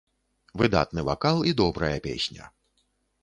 Выдатны 0.61 1.03
вакал 1.09 1.37
і 1.51 1.53
добрая 1.61 1.93
песня. 2.09 2.51